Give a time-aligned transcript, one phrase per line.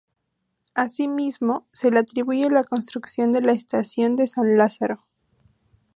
[0.73, 5.05] Así mismo, se le atribuye la construcción de la estación de San Lázaro.